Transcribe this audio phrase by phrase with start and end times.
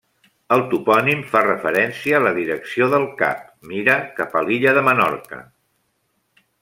[0.53, 3.43] El topònim fa referència a la direcció del cap:
[3.75, 5.45] mira cap a l'illa de Menorca.